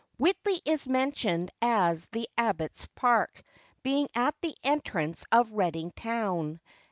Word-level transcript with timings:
Whitley 0.17 0.59
is 0.65 0.87
mentioned 0.87 1.51
as 1.61 2.07
'the 2.07 2.27
Abbot's 2.35 2.87
Park, 2.95 3.43
being 3.83 4.07
at 4.15 4.33
the 4.41 4.57
entrance 4.63 5.25
of 5.31 5.51
Redding 5.51 5.91
town. 5.91 6.59